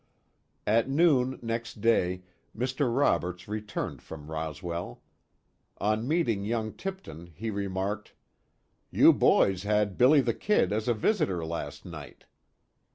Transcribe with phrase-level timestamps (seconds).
[0.65, 2.23] At noon next day,
[2.57, 2.91] Mr.
[2.91, 5.03] Roberts returned from Roswell.
[5.77, 8.15] On meeting young Tipton, he remarked:
[8.89, 12.25] "You boys had 'Billy the Kid' as a visitor last night."